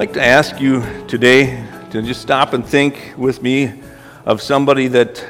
[0.00, 3.70] Like to ask you today to just stop and think with me
[4.24, 5.22] of somebody that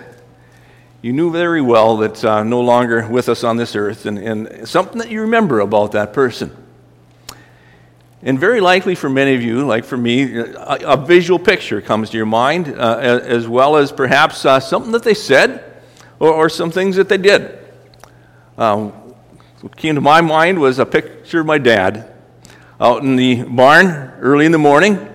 [1.02, 4.68] you knew very well that's uh, no longer with us on this earth, and, and
[4.68, 6.56] something that you remember about that person.
[8.22, 10.54] And very likely for many of you, like for me, a,
[10.86, 15.02] a visual picture comes to your mind, uh, as well as perhaps uh, something that
[15.02, 15.82] they said
[16.20, 17.58] or, or, some things that they did.
[18.56, 18.90] Um,
[19.62, 22.19] what came to my mind was a picture of my dad
[22.80, 23.86] out in the barn
[24.20, 25.06] early in the morning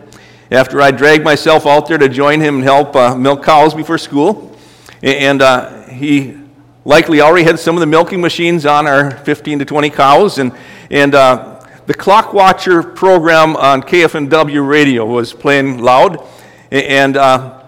[0.52, 3.98] after I dragged myself out there to join him and help uh, milk cows before
[3.98, 4.56] school.
[5.02, 6.38] And uh, he
[6.86, 10.38] likely already had some of the milking machines on our 15 to 20 cows.
[10.38, 10.54] And,
[10.92, 16.24] and uh, the Clock Watcher program on KFNW radio was playing loud.
[16.70, 17.64] And uh,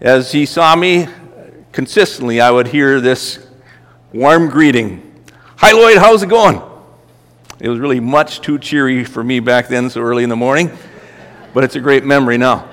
[0.00, 1.08] as he saw me
[1.72, 3.46] consistently, I would hear this
[4.14, 5.02] warm greeting
[5.58, 6.62] Hi, Lloyd, how's it going?
[7.58, 10.70] It was really much too cheery for me back then, so early in the morning,
[11.54, 12.68] but it's a great memory now.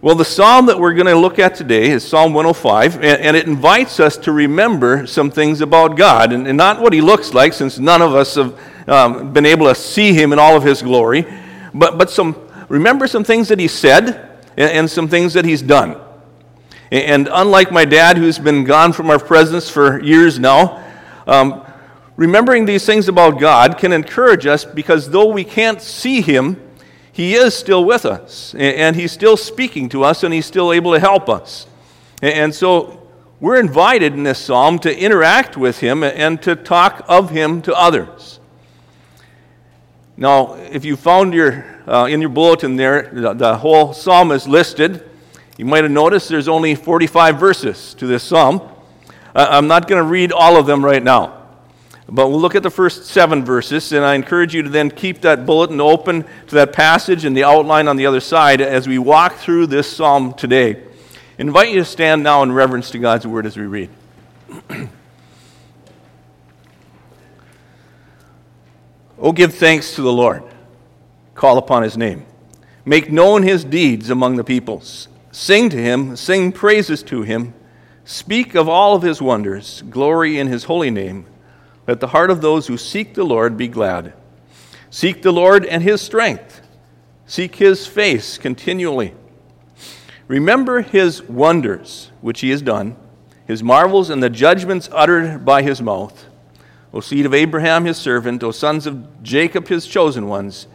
[0.00, 3.36] Well, the psalm that we're going to look at today is Psalm 105, and, and
[3.36, 7.34] it invites us to remember some things about God, and, and, not what He looks
[7.34, 8.56] like, since none of us have
[8.88, 11.26] um, been able to see Him in all of His glory,
[11.74, 12.36] but, but some,
[12.68, 16.00] remember some things that He said and, and some things that He's done.
[16.92, 20.84] And, unlike my dad, who's been gone from our presence for years now,
[21.26, 21.63] um,
[22.16, 26.60] remembering these things about God can encourage us because though we can't see Him,
[27.12, 28.54] He is still with us.
[28.54, 31.66] And He's still speaking to us and He's still able to help us.
[32.22, 33.08] And so
[33.40, 37.74] we're invited in this psalm to interact with Him and to talk of Him to
[37.74, 38.40] others.
[40.16, 44.46] Now, if you found your, uh, in your bulletin there, the, the whole psalm is
[44.46, 45.10] listed.
[45.56, 48.70] You might have noticed there's only 45 verses to this psalm.
[49.34, 51.43] I'm not going to read all of them right now.
[52.08, 55.22] But we'll look at the first seven verses, and I encourage you to then keep
[55.22, 58.98] that bulletin open to that passage and the outline on the other side as we
[58.98, 60.74] walk through this psalm today.
[60.74, 60.80] I
[61.38, 63.88] invite you to stand now in reverence to God's word as we read.
[69.18, 70.42] oh, give thanks to the Lord,
[71.34, 72.26] call upon his name,
[72.84, 77.54] make known his deeds among the peoples, sing to him, sing praises to him,
[78.04, 81.24] speak of all of his wonders, glory in his holy name.
[81.86, 84.14] Let the heart of those who seek the Lord be glad.
[84.90, 86.60] Seek the Lord and his strength.
[87.26, 89.14] Seek his face continually.
[90.28, 92.96] Remember his wonders, which he has done,
[93.46, 96.26] his marvels and the judgments uttered by his mouth.
[96.94, 100.66] O seed of Abraham, his servant, O sons of Jacob, his chosen ones.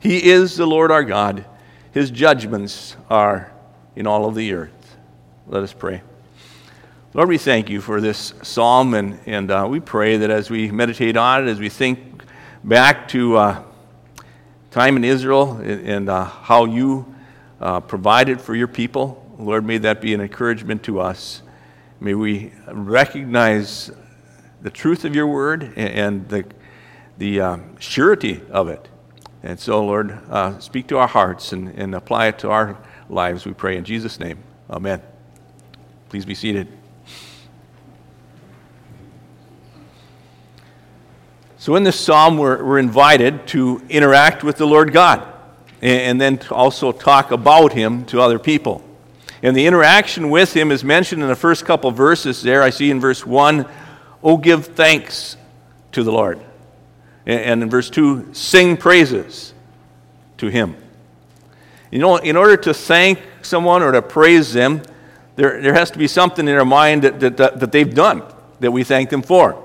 [0.00, 1.44] He is the Lord our God.
[1.92, 3.52] His judgments are
[3.94, 4.96] in all of the earth.
[5.46, 6.02] Let us pray.
[7.16, 10.70] Lord, we thank you for this psalm, and, and uh, we pray that as we
[10.70, 12.22] meditate on it, as we think
[12.62, 13.62] back to uh,
[14.70, 17.14] time in Israel and, and uh, how you
[17.58, 21.40] uh, provided for your people, Lord, may that be an encouragement to us.
[22.00, 23.90] May we recognize
[24.60, 26.44] the truth of your word and the,
[27.16, 28.90] the um, surety of it.
[29.42, 32.76] And so, Lord, uh, speak to our hearts and, and apply it to our
[33.08, 34.36] lives, we pray in Jesus' name.
[34.68, 35.00] Amen.
[36.10, 36.68] Please be seated.
[41.66, 45.26] So, in this psalm, we're, we're invited to interact with the Lord God
[45.82, 48.84] and, and then also talk about Him to other people.
[49.42, 52.62] And the interaction with Him is mentioned in the first couple verses there.
[52.62, 53.66] I see in verse 1,
[54.22, 55.36] Oh, give thanks
[55.90, 56.38] to the Lord.
[57.26, 59.52] And, and in verse 2, sing praises
[60.38, 60.76] to Him.
[61.90, 64.82] You know, in order to thank someone or to praise them,
[65.34, 68.22] there, there has to be something in our mind that, that, that, that they've done
[68.60, 69.60] that we thank them for.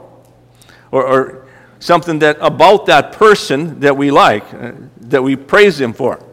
[0.90, 1.41] Or, or
[1.82, 6.24] something that about that person that we like, uh, that we praise him for.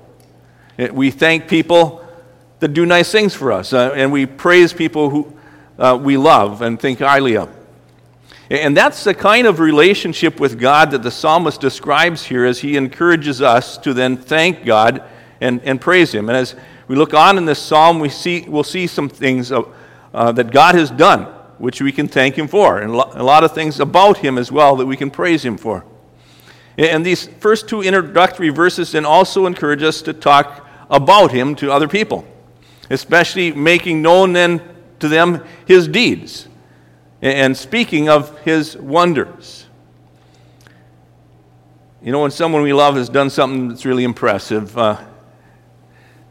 [0.79, 2.05] Uh, we thank people
[2.61, 5.33] that do nice things for us, uh, and we praise people who
[5.79, 7.49] uh, we love and think highly of.
[8.51, 12.77] And that's the kind of relationship with God that the psalmist describes here as he
[12.77, 15.03] encourages us to then thank God
[15.41, 16.29] and, and praise Him.
[16.29, 16.57] And as
[16.89, 19.63] we look on in this psalm, we see, we'll see some things uh,
[20.33, 23.81] that God has done which we can thank Him for, and a lot of things
[23.81, 25.85] about Him as well that we can praise Him for.
[26.79, 31.73] And these first two introductory verses then also encourage us to talk about him to
[31.73, 32.25] other people,
[32.89, 34.63] especially making known then
[35.01, 36.49] to them his deeds
[37.21, 39.67] and speaking of his wonders.
[42.01, 45.01] You know, when someone we love has done something that's really impressive, uh,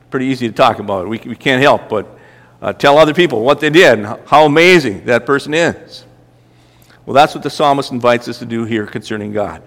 [0.10, 1.10] pretty easy to talk about.
[1.10, 2.17] We, we can't help but
[2.62, 6.06] uh, tell other people what they did and how amazing that person is.
[7.06, 9.64] Well, that's what the psalmist invites us to do here concerning God.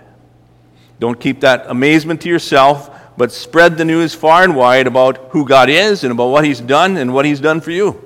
[0.98, 5.46] Don't keep that amazement to yourself, but spread the news far and wide about who
[5.46, 8.04] God is and about what He's done and what He's done for you.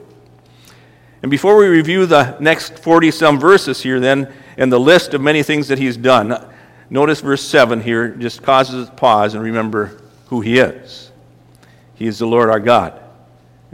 [1.23, 5.21] And before we review the next 40 some verses here, then, and the list of
[5.21, 6.37] many things that He's done,
[6.89, 11.11] notice verse 7 here just causes us pause and remember who He is.
[11.95, 13.01] He is the Lord our God,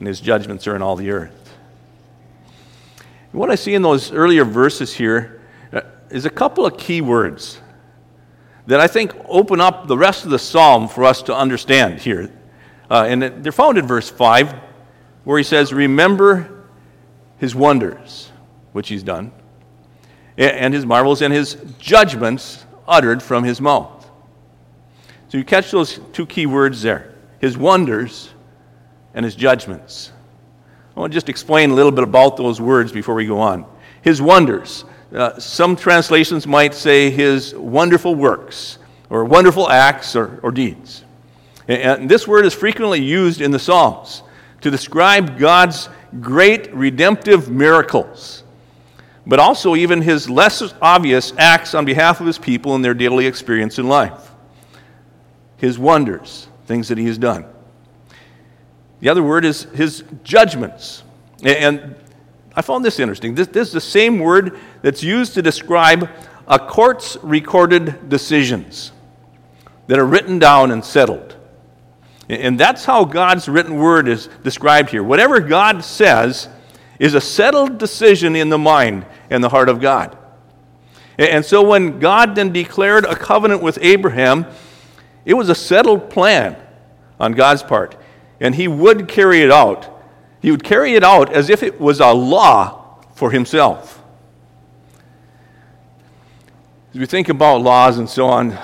[0.00, 1.54] and His judgments are in all the earth.
[3.30, 5.40] what I see in those earlier verses here
[5.72, 7.60] uh, a couple of key words
[8.66, 12.32] that I think open up the rest of the psalm for us to understand here.
[12.90, 14.52] Uh, and they're found in verse 5,
[15.24, 16.64] where he says, Remember
[17.38, 18.30] his wonders,
[18.72, 19.32] which he's done,
[20.36, 24.10] and his marvels and his judgments uttered from his mouth.
[25.28, 28.30] So you catch those two key words there his wonders
[29.14, 30.12] and his judgments.
[30.96, 33.64] I want to just explain a little bit about those words before we go on.
[34.02, 34.84] His wonders.
[35.14, 38.78] Uh, some translations might say his wonderful works,
[39.08, 41.04] or wonderful acts, or, or deeds.
[41.68, 44.22] And, this word is frequently used in the Psalms
[44.60, 45.88] to describe God's
[46.20, 48.42] great redemptive miracles,
[49.26, 53.26] but also even his less obvious acts on behalf of his people in their daily
[53.26, 54.32] experience in life.
[55.56, 57.46] His wonders, things that he has done.
[59.00, 61.02] The other word is his judgments.
[61.42, 61.96] And
[62.54, 63.34] I found this interesting.
[63.34, 66.08] This, this, is the same word that's used to describe
[66.46, 68.92] a court's recorded decisions
[69.86, 71.36] that are written down and settled.
[72.28, 75.02] And that's how God's written word is described here.
[75.02, 76.48] Whatever God says
[76.98, 80.16] is a settled decision in the mind and the heart of God.
[81.18, 84.46] And so when God then declared a covenant with Abraham,
[85.24, 86.56] it was a settled plan
[87.18, 87.96] on God's part.
[88.40, 90.00] And he would carry it out
[90.40, 94.02] he would carry it out as if it was a law for himself.
[96.92, 98.58] As we think about laws and so on,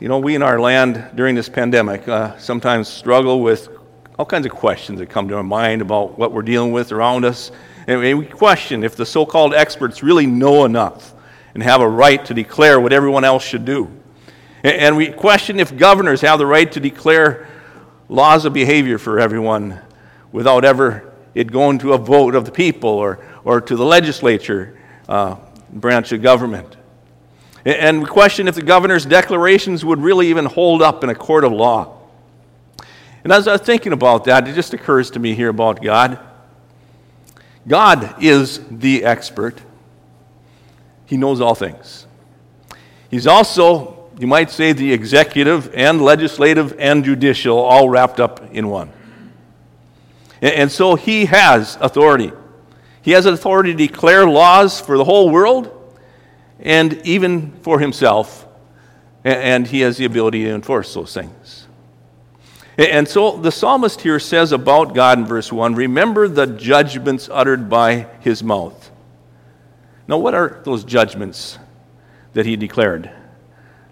[0.00, 3.68] you know, we in our land during this pandemic uh, sometimes struggle with
[4.16, 7.24] all kinds of questions that come to our mind about what we're dealing with around
[7.24, 7.50] us.
[7.88, 11.14] And we question if the so called experts really know enough
[11.54, 13.90] and have a right to declare what everyone else should do.
[14.62, 17.48] And we question if governors have the right to declare
[18.08, 19.80] laws of behavior for everyone
[20.32, 24.78] without ever it going to a vote of the people or, or to the legislature
[25.08, 25.36] uh,
[25.70, 26.76] branch of government.
[27.64, 31.44] And we question if the governor's declarations would really even hold up in a court
[31.44, 31.98] of law.
[33.24, 36.18] And as I was thinking about that, it just occurs to me here about God.
[37.66, 39.60] God is the expert,
[41.04, 42.06] He knows all things.
[43.10, 48.68] He's also, you might say, the executive and legislative and judicial all wrapped up in
[48.68, 48.90] one.
[50.42, 52.32] And so he has authority.
[53.02, 55.74] He has authority to declare laws for the whole world
[56.60, 58.46] and even for himself.
[59.24, 61.66] And he has the ability to enforce those things.
[62.76, 67.68] And so the psalmist here says about God in verse 1 Remember the judgments uttered
[67.68, 68.90] by his mouth.
[70.06, 71.58] Now, what are those judgments
[72.32, 73.10] that he declared?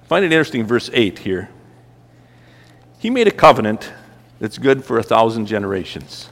[0.06, 1.48] Find it interesting, verse 8 here.
[2.98, 3.92] He made a covenant
[4.38, 6.28] that's good for a thousand generations.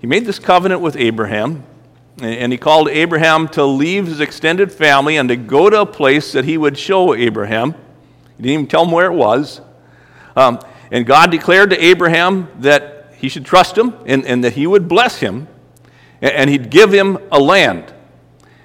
[0.00, 1.64] He made this covenant with Abraham,
[2.20, 6.30] and he called Abraham to leave his extended family and to go to a place
[6.32, 7.72] that he would show Abraham.
[8.36, 9.60] He didn't even tell him where it was.
[10.36, 10.60] Um,
[10.92, 14.86] and God declared to Abraham that he should trust him and, and that he would
[14.86, 15.48] bless him,
[16.22, 17.92] and, and he'd give him a land.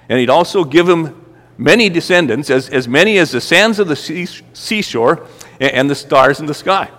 [0.08, 1.19] And he'd also give him
[1.60, 5.26] many descendants, as, as many as the sands of the sea, seashore
[5.60, 6.90] and, the stars in the sky.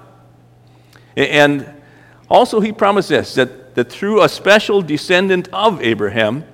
[1.18, 1.82] And
[2.30, 6.46] also, he promised this that that through a special descendant of Abraham,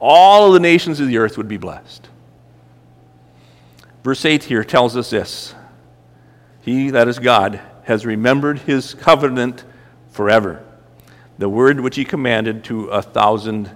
[0.00, 2.08] all the nations of the earth would be blessed.
[4.02, 5.54] Verse 8 here tells us this
[6.62, 9.64] He, that is God, has remembered his covenant
[10.10, 10.64] forever,
[11.38, 13.70] the word which he commanded to a thousand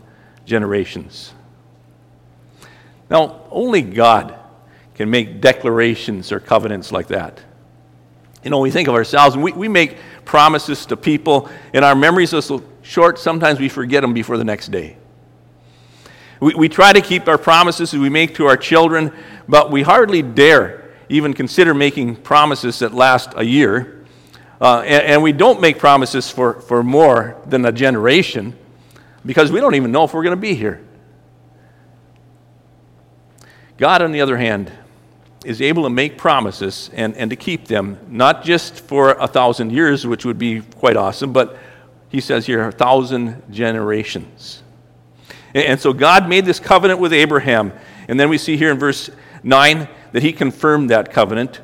[0.45, 1.35] generations.
[3.11, 4.39] Now, only God
[4.95, 7.43] can make declarations or covenants like that.
[8.45, 11.95] You know, we think of ourselves and we, we make promises to people, and our
[11.95, 14.97] memories are so short, sometimes we forget them before the next day.
[16.39, 19.13] We, we try to keep our promises that we make to our children,
[19.49, 24.05] but we hardly dare even consider making promises that last a year.
[24.61, 28.57] Uh, and, and we don't make promises for, for more than a generation
[29.27, 30.81] because we don't even know if we're going to be here.
[33.81, 34.71] God, on the other hand,
[35.43, 39.73] is able to make promises and, and to keep them, not just for a thousand
[39.73, 41.57] years, which would be quite awesome, but
[42.11, 44.63] he says here, a thousand generations.
[45.55, 47.73] And, and so God made this covenant with Abraham.
[48.07, 49.09] And then we see here in verse
[49.43, 51.63] 9 that he confirmed that covenant,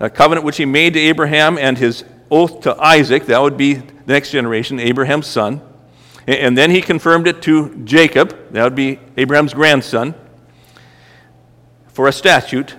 [0.00, 3.74] a covenant which he made to Abraham and his oath to Isaac, that would be
[3.74, 5.60] the next generation, Abraham's son.
[6.26, 10.14] And, and then he confirmed it to Jacob, that would be Abraham's grandson,
[11.94, 12.74] for a statute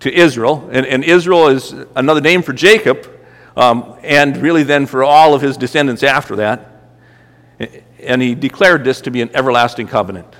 [0.00, 0.68] to Israel.
[0.72, 3.08] And, and Israel is another name for Jacob,
[3.56, 6.68] um, and really then for all of his descendants after that.
[8.00, 10.34] And he declared this to be an everlasting covenant.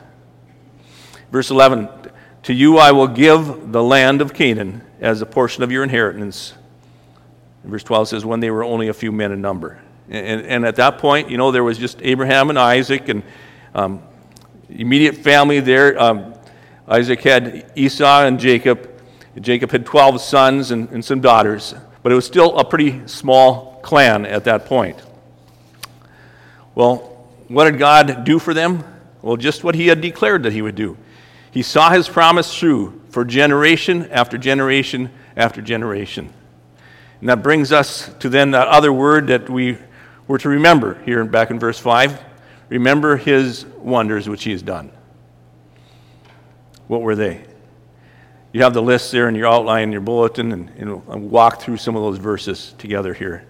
[1.31, 1.89] Verse 11
[2.45, 6.55] To you I will give the land of Canaan as a portion of your inheritance.
[7.65, 9.81] Verse 12 says, When they were only a few men in number.
[10.09, 13.23] And, and at that point, you know, there was just Abraham and Isaac and
[13.75, 14.03] um,
[14.69, 16.01] immediate family there.
[16.01, 16.35] Um,
[16.89, 18.91] Isaac had Esau and Jacob.
[19.41, 23.81] Jacob had 12 sons and, and some daughters, but it was still a pretty small
[23.83, 25.01] clan at that point.
[26.75, 26.99] Well,
[27.49, 28.85] what did God do for them?
[29.21, 30.97] Well, just what he had declared that he would do.
[31.51, 36.33] He saw his promise through for generation after generation after generation.
[37.21, 39.79] And that brings us to then that other word that we
[40.27, 42.21] were to remember here back in verse 5.
[42.71, 44.91] Remember his wonders which he has done.
[46.93, 47.43] What were they?
[48.53, 51.63] You have the list there in your outline, in your bulletin, and, and we'll walk
[51.63, 53.47] through some of those verses together here.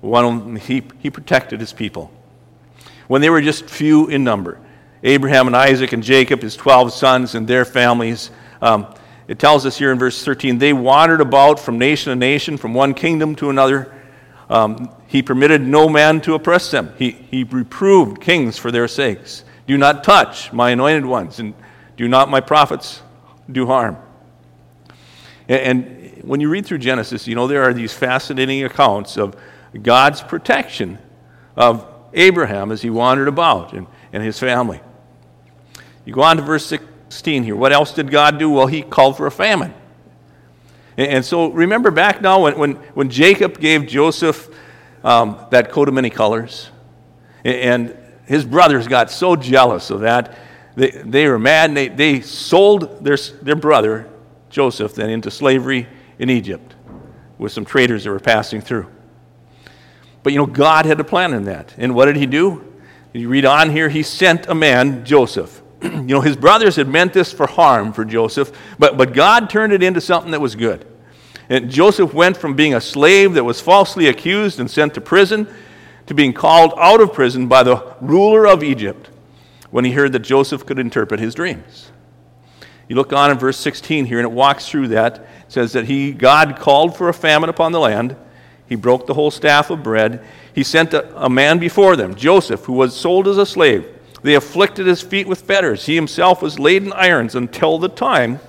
[0.00, 2.10] One, he, he protected his people.
[3.06, 4.58] When they were just few in number,
[5.02, 8.30] Abraham and Isaac and Jacob, his 12 sons, and their families,
[8.62, 8.86] um,
[9.26, 12.72] it tells us here in verse 13, they wandered about from nation to nation, from
[12.72, 13.94] one kingdom to another.
[14.48, 16.94] Um, he permitted no man to oppress them.
[16.96, 19.44] He, he reproved kings for their sakes.
[19.66, 21.52] Do not touch my anointed ones, and
[21.98, 23.02] do not my prophets
[23.50, 23.98] do harm.
[25.48, 29.36] And when you read through Genesis, you know there are these fascinating accounts of
[29.82, 30.98] God's protection
[31.56, 34.80] of Abraham as he wandered about and, and his family.
[36.04, 37.56] You go on to verse 16 here.
[37.56, 38.48] What else did God do?
[38.48, 39.74] Well, he called for a famine.
[40.96, 44.48] And, and so remember back now when, when, when Jacob gave Joseph
[45.02, 46.70] um, that coat of many colors,
[47.44, 50.38] and his brothers got so jealous of that,
[50.78, 54.08] they, they were mad and they, they sold their, their brother
[54.48, 55.88] Joseph then into slavery
[56.20, 56.76] in Egypt
[57.36, 58.86] with some traders that were passing through.
[60.22, 61.74] But you know, God had a plan in that.
[61.78, 62.64] And what did he do?
[63.12, 65.60] You read on here, he sent a man, Joseph.
[65.82, 69.72] you know, his brothers had meant this for harm for Joseph, but, but God turned
[69.72, 70.86] it into something that was good.
[71.48, 75.52] And Joseph went from being a slave that was falsely accused and sent to prison
[76.06, 79.10] to being called out of prison by the ruler of Egypt
[79.70, 81.90] when he heard that Joseph could interpret his dreams.
[82.88, 85.16] You look on in verse 16 here, and it walks through that.
[85.18, 88.16] It says that he, God called for a famine upon the land.
[88.66, 90.24] He broke the whole staff of bread.
[90.54, 93.86] He sent a, a man before them, Joseph, who was sold as a slave.
[94.22, 95.86] They afflicted his feet with fetters.
[95.86, 98.40] He himself was laid in irons until the time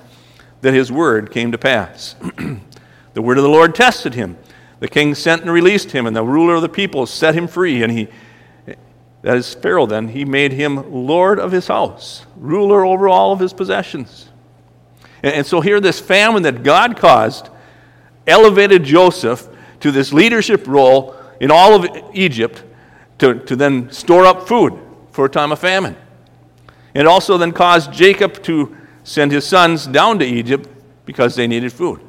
[0.61, 2.15] that his word came to pass.
[3.13, 4.37] the word of the Lord tested him.
[4.79, 7.83] The king sent and released him, and the ruler of the people set him free.
[7.83, 8.07] And he,
[9.21, 13.39] that is Pharaoh, then, he made him lord of his house, ruler over all of
[13.39, 14.29] his possessions.
[15.21, 17.49] And, so here, this famine that God caused
[18.25, 19.47] elevated Joseph
[19.81, 22.63] to this leadership role in all of Egypt
[23.19, 24.79] to, to then store up food
[25.11, 25.95] for a time of famine.
[26.93, 30.69] It also then caused Jacob to send his sons down to Egypt
[31.05, 32.01] because they needed food.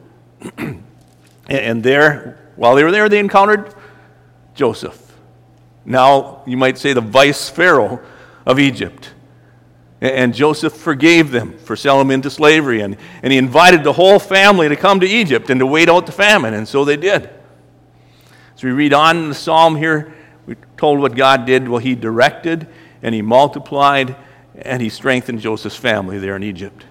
[1.48, 3.74] and there, while they were there, they encountered
[4.54, 5.09] Joseph.
[5.84, 8.00] Now, you might say the vice Pharaoh
[8.46, 9.12] of Egypt.
[10.00, 12.80] And Joseph forgave them for selling them into slavery.
[12.80, 16.06] And, and he invited the whole family to come to Egypt and to wait out
[16.06, 16.54] the famine.
[16.54, 17.28] And so they did.
[18.54, 20.14] As we read on in the psalm here,
[20.46, 21.68] we're told what God did.
[21.68, 22.66] Well, he directed
[23.02, 24.16] and he multiplied
[24.54, 26.84] and he strengthened Joseph's family there in Egypt.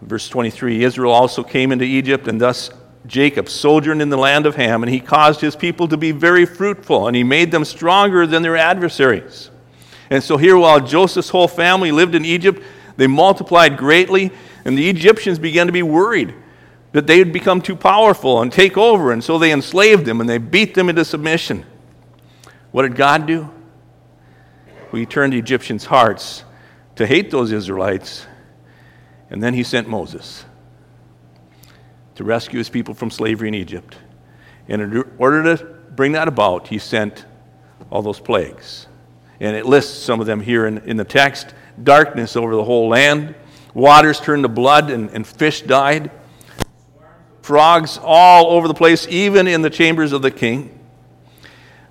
[0.00, 2.70] Verse 23 Israel also came into Egypt, and thus
[3.06, 6.44] Jacob sojourned in the land of Ham, and he caused his people to be very
[6.44, 9.50] fruitful, and he made them stronger than their adversaries.
[10.10, 12.62] And so, here, while Joseph's whole family lived in Egypt,
[12.96, 14.30] they multiplied greatly,
[14.64, 16.34] and the Egyptians began to be worried
[16.92, 19.12] that they would become too powerful and take over.
[19.12, 21.64] And so they enslaved them and they beat them into submission.
[22.70, 23.50] What did God do?
[24.90, 26.44] Well, he turned the Egyptians' hearts
[26.96, 28.26] to hate those Israelites,
[29.30, 30.44] and then he sent Moses.
[32.14, 33.96] To rescue his people from slavery in Egypt.
[34.68, 37.26] And in order to bring that about, he sent
[37.90, 38.86] all those plagues.
[39.40, 42.88] And it lists some of them here in, in the text darkness over the whole
[42.88, 43.34] land,
[43.74, 46.10] waters turned to blood, and, and fish died,
[47.40, 50.78] frogs all over the place, even in the chambers of the king,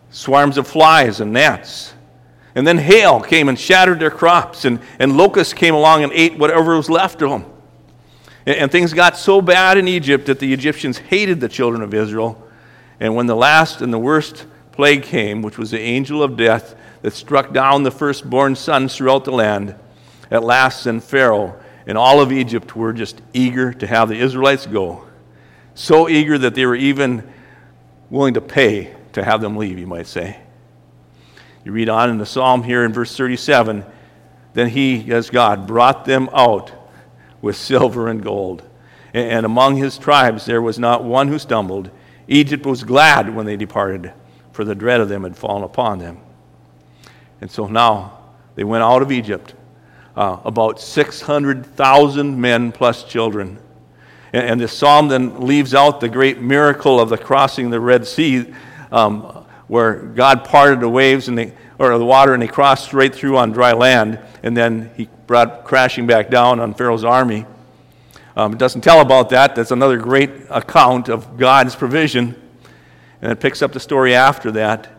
[0.10, 1.94] swarms of flies and gnats.
[2.54, 6.38] And then hail came and shattered their crops, and, and locusts came along and ate
[6.38, 7.51] whatever was left of them.
[8.46, 12.42] And, things got so bad in Egypt that the Egyptians hated the children of Israel.
[13.00, 16.76] And when the last and the worst plague came, which was the angel of death
[17.02, 19.76] that struck down the firstborn sons throughout the land,
[20.32, 21.56] at last then Pharaoh
[21.86, 25.06] and all of Egypt were just eager to have the Israelites go.
[25.76, 27.28] So eager that they were even
[28.10, 30.38] willing to pay to have them leave, you might say.
[31.64, 33.86] You read on in the psalm here in verse 37
[34.54, 36.72] then he, as God, brought them out
[37.42, 38.64] with silver and gold.
[39.14, 41.90] And among his tribes there was not one who stumbled.
[42.28, 44.14] Egypt was glad when they departed,
[44.52, 46.20] for the dread of them had fallen upon them.
[47.42, 48.20] And so now
[48.56, 49.56] they went out of Egypt,
[50.16, 53.60] uh, about 600,000 men plus children.
[54.32, 58.06] And, and this psalm then leaves out the great miracle of the crossing the Red
[58.08, 58.54] Sea
[58.92, 61.54] um, where God parted the waves and they,
[61.90, 65.64] or the water and they crossed straight through on dry land, and then he brought
[65.64, 67.46] crashing back down on Pharaoh's army.
[68.36, 69.56] Um, it doesn't tell about that.
[69.56, 72.40] That's another great account of God's provision.
[73.22, 74.92] And it picks up the story after that.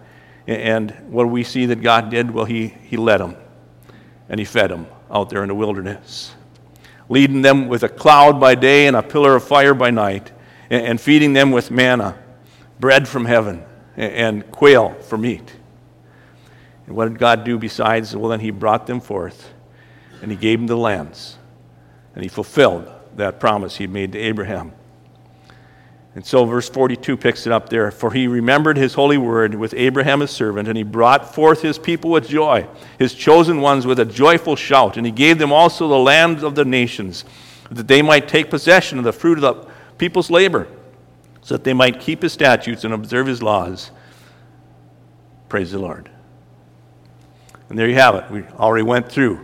[0.47, 2.31] And what we see that God did?
[2.31, 3.37] Well, he, he led them
[4.29, 6.35] and he fed them out there in the wilderness,
[7.09, 10.33] leading them with a cloud by day and a pillar of fire by night,
[10.71, 12.19] and feeding them with manna,
[12.81, 13.63] bread from heaven
[13.97, 15.55] and quail for meat.
[16.93, 18.15] And what did God do besides?
[18.15, 19.51] Well, then He brought them forth
[20.21, 21.39] and He gave them the lands.
[22.15, 24.73] And He fulfilled that promise He made to Abraham.
[26.15, 27.91] And so, verse 42 picks it up there.
[27.91, 31.79] For he remembered his holy word with Abraham his servant, and he brought forth his
[31.79, 34.99] people with joy, his chosen ones with a joyful shout.
[34.99, 37.25] And he gave them also the land of the nations,
[37.71, 40.69] that they might take possession of the fruit of the people's labor
[41.41, 43.91] so that they might keep his statutes and observe his laws.
[45.49, 46.11] Praise the Lord.
[47.73, 48.31] And there you have it.
[48.31, 49.41] We already went through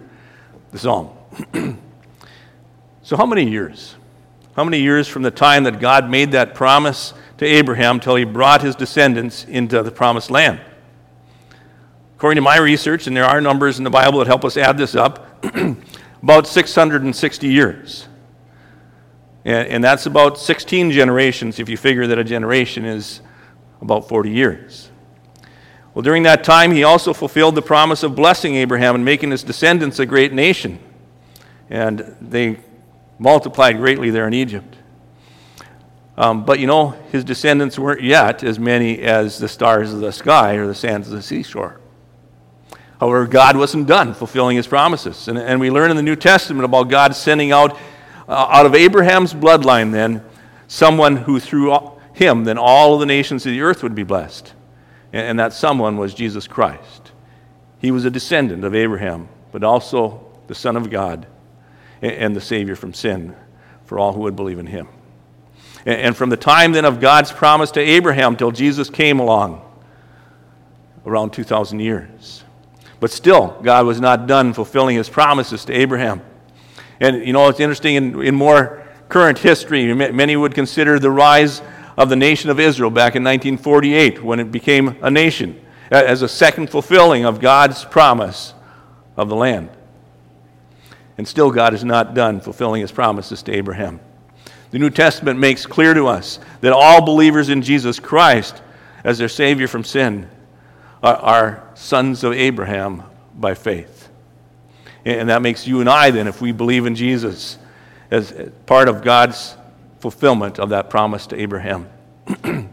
[0.70, 1.16] the psalm.
[3.02, 3.96] so, how many years?
[4.54, 8.24] How many years from the time that God made that promise to Abraham till he
[8.24, 10.60] brought his descendants into the promised land?
[12.18, 14.76] According to my research, and there are numbers in the Bible that help us add
[14.76, 15.42] this up,
[16.22, 18.08] about 660 years.
[19.46, 23.22] And, and that's about 16 generations if you figure that a generation is
[23.80, 24.90] about 40 years.
[25.98, 29.42] Well, during that time, he also fulfilled the promise of blessing Abraham and making his
[29.42, 30.78] descendants a great nation.
[31.70, 32.60] And they
[33.18, 34.76] multiplied greatly there in Egypt.
[36.16, 40.12] Um, but you know, his descendants weren't yet as many as the stars of the
[40.12, 41.80] sky or the sands of the seashore.
[43.00, 45.26] However, God wasn't done fulfilling his promises.
[45.26, 47.76] And, and we learn in the New Testament about God sending out
[48.28, 50.24] uh, out of Abraham's bloodline, then,
[50.68, 51.76] someone who through
[52.12, 54.54] him, then all of the nations of the earth would be blessed.
[55.12, 57.12] And, that someone was Jesus Christ.
[57.78, 61.26] He was a descendant of Abraham, but also the Son of God
[62.02, 63.34] and, the Savior from sin
[63.84, 64.88] for all who would believe in him.
[65.86, 69.62] And, and from the time then of God's promise to Abraham till Jesus came along,
[71.06, 72.44] around 2,000 years.
[73.00, 76.20] But still, God was not done fulfilling his promises to Abraham.
[77.00, 81.62] And you know, it's interesting in, in more current history, many would consider the rise
[81.98, 86.28] of the nation of Israel back in 1948 when it became a nation as a
[86.28, 88.54] second fulfilling of God's promise
[89.16, 89.68] of the land.
[91.18, 93.98] And still, God is not done fulfilling his promises to Abraham.
[94.70, 98.62] The New Testament makes clear to us that all believers in Jesus Christ
[99.02, 100.30] as their Savior from sin
[101.02, 103.02] are, are sons of Abraham
[103.34, 104.08] by faith.
[105.04, 107.58] And that makes you and I, then, if we believe in Jesus,
[108.08, 108.32] as
[108.66, 109.56] part of God's
[110.00, 111.88] fulfillment of that promise to Abraham.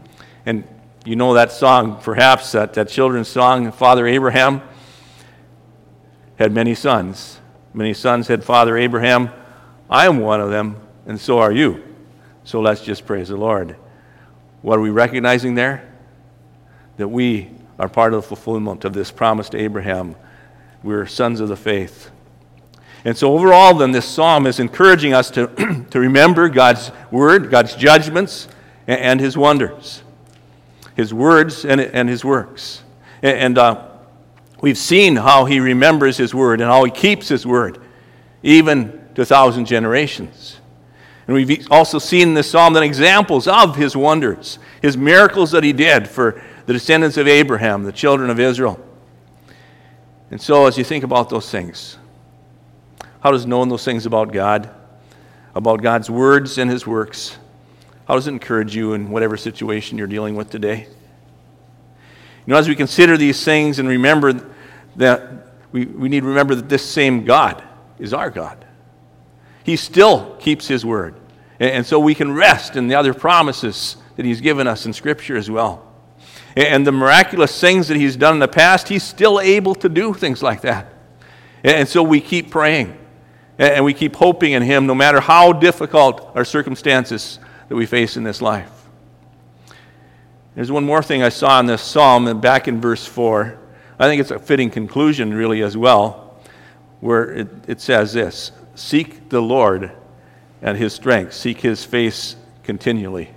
[0.46, 0.64] and
[1.04, 4.62] you know that song, perhaps, that, that children's song, Father Abraham
[6.36, 7.40] had many sons.
[7.72, 9.30] Many sons had Father Abraham.
[9.88, 11.82] I am one of them, and so are you.
[12.44, 13.76] So let's just praise the Lord.
[14.62, 15.88] What are we recognizing there?
[16.96, 20.16] That we are part of the fulfillment of this promise to Abraham.
[20.82, 22.10] We're sons of the faith.
[23.06, 25.46] And so, overall, then, this psalm is encouraging us to,
[25.90, 28.48] to remember God's word, God's judgments,
[28.88, 30.02] and, and his wonders,
[30.96, 32.82] his words and, and his works.
[33.22, 33.86] And, and uh,
[34.60, 37.78] we've seen how he remembers his word and how he keeps his word,
[38.42, 40.58] even to a thousand generations.
[41.28, 45.62] And we've also seen in this psalm then examples of his wonders, his miracles that
[45.62, 48.80] he did for the descendants of Abraham, the children of Israel.
[50.32, 51.98] And so, as you think about those things,
[53.26, 54.70] how does knowing those things about God,
[55.52, 57.36] about God's words and his works,
[58.06, 60.86] how does it encourage you in whatever situation you're dealing with today?
[60.86, 64.48] You know, as we consider these things and remember
[64.94, 67.64] that we, we need to remember that this same God
[67.98, 68.64] is our God.
[69.64, 71.16] He still keeps His word.
[71.58, 74.92] And, and so we can rest in the other promises that He's given us in
[74.92, 75.92] Scripture as well.
[76.54, 79.88] And, and the miraculous things that He's done in the past, He's still able to
[79.88, 80.94] do things like that.
[81.64, 82.96] And, and so we keep praying
[83.58, 87.38] and we keep hoping in Him no matter how difficult our circumstances
[87.68, 88.70] that we face in this life.
[90.54, 93.58] There's one more thing I saw in this psalm, and back in verse 4.
[93.98, 96.38] I think it's a fitting conclusion, really, as well,
[97.00, 99.92] where it, it says this Seek the Lord
[100.62, 103.30] and his strength, seek his face continually.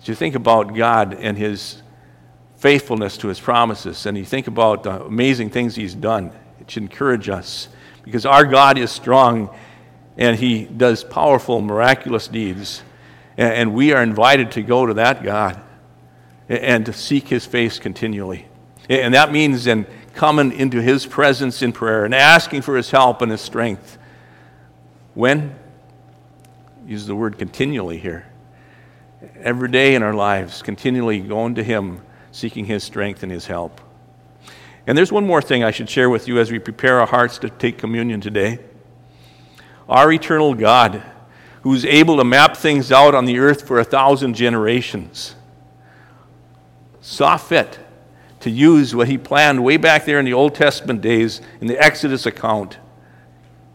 [0.00, 1.82] As you think about God and his
[2.56, 6.84] faithfulness to his promises, and you think about the amazing things he's done, it should
[6.84, 7.68] encourage us
[8.02, 9.50] because our God is strong
[10.16, 12.82] and he does powerful, miraculous deeds.
[13.36, 15.60] And we are invited to go to that God
[16.48, 18.46] and to seek his face continually.
[18.88, 23.22] And that means then coming into his presence in prayer and asking for his help
[23.22, 23.96] and his strength.
[25.14, 25.54] When?
[26.86, 28.26] Use the word continually here.
[29.36, 33.80] Every day in our lives, continually going to him, seeking his strength and his help.
[34.86, 37.38] And there's one more thing I should share with you as we prepare our hearts
[37.38, 38.58] to take communion today.
[39.88, 41.02] Our eternal God,
[41.62, 45.36] who's able to map things out on the earth for a thousand generations,
[47.00, 47.78] saw fit
[48.40, 51.78] to use what he planned way back there in the Old Testament days in the
[51.78, 52.78] Exodus account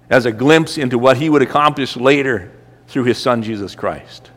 [0.10, 2.52] as a glimpse into what he would accomplish later
[2.88, 4.32] through his son Jesus Christ.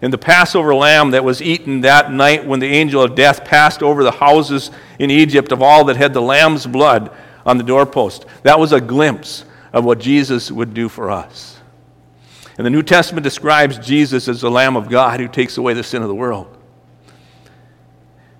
[0.00, 3.82] And the Passover lamb that was eaten that night when the angel of death passed
[3.82, 7.10] over the houses in Egypt of all that had the lamb's blood
[7.44, 11.58] on the doorpost, that was a glimpse of what Jesus would do for us.
[12.56, 15.82] And the New Testament describes Jesus as the Lamb of God who takes away the
[15.82, 16.56] sin of the world.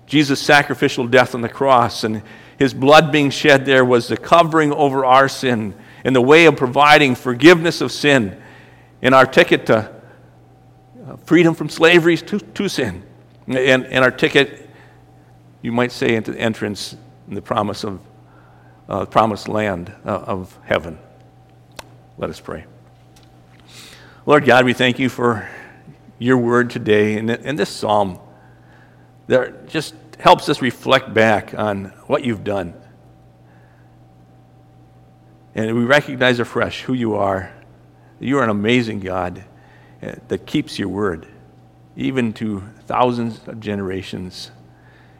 [0.05, 2.23] Jesus' sacrificial death on the cross and
[2.57, 6.57] his blood being shed there was the covering over our sin and the way of
[6.57, 8.41] providing forgiveness of sin
[9.01, 9.98] and our ticket to
[11.17, 13.03] freedom from slavery to, to sin
[13.47, 14.69] and, and our ticket,
[15.61, 16.95] you might say, into the entrance
[17.27, 17.99] in the promise of
[18.87, 20.97] uh, promised land uh, of heaven.
[22.17, 22.65] Let us pray.
[24.25, 25.49] Lord God, we thank you for
[26.17, 28.19] your word today and, and this psalm
[29.27, 32.73] that just helps us reflect back on what you've done.
[35.55, 37.53] And we recognize afresh who you are.
[38.19, 39.45] You are an amazing God
[40.01, 41.27] that keeps your word,
[41.95, 44.51] even to thousands of generations.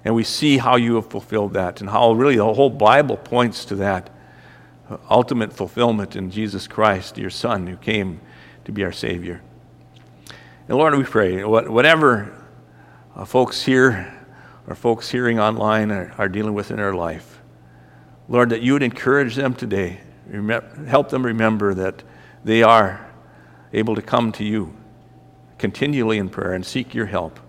[0.06, 3.66] And we see how you have fulfilled that and how really the whole Bible points
[3.66, 4.10] to that
[4.90, 8.22] uh, ultimate fulfillment in Jesus Christ, your Son, who came
[8.66, 9.42] to be our Savior.
[10.68, 12.34] And Lord, we pray, whatever
[13.16, 14.16] uh, folks here
[14.68, 17.42] or folks hearing online are dealing with in their life,
[18.28, 20.00] Lord, that you would encourage them today.
[20.88, 22.04] help them remember that
[22.44, 23.09] they are
[23.74, 24.76] able to come to you
[25.58, 27.40] continually in prayer and seek your help.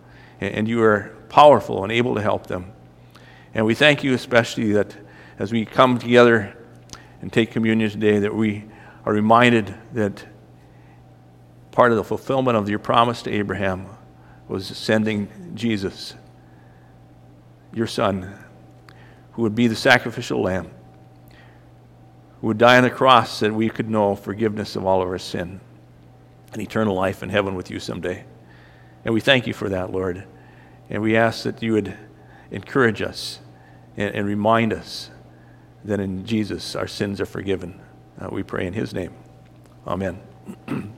[0.41, 2.73] And you are powerful and able to help them.
[3.55, 4.97] And we thank you especially that
[5.39, 6.57] as we come together
[7.23, 8.65] and take communion today, that we
[9.05, 10.25] are reminded that
[11.73, 13.87] part of the fulfillment of your promise to Abraham
[14.49, 16.15] was sending Jesus,
[17.73, 18.35] your son,
[19.33, 20.71] who would be the sacrificial lamb,
[22.41, 25.19] who would die on the cross that we could know forgiveness of all of our
[25.19, 25.61] sin
[26.53, 28.25] and eternal life in heaven with you someday.
[29.05, 30.25] And we thank you for that, Lord.
[30.89, 31.97] And we ask that you would
[32.51, 33.39] encourage us
[33.97, 35.11] and, and remind us
[35.85, 37.81] that in Jesus our sins are forgiven.
[38.21, 39.15] Uh, we pray in his name.
[39.87, 40.21] Amen.